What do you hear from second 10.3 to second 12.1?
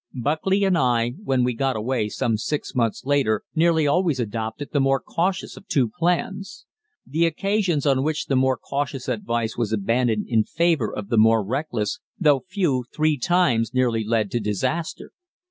favor of the more reckless,